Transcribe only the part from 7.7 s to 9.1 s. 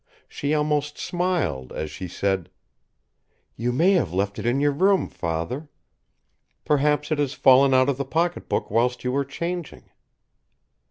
out of the pocket book whilst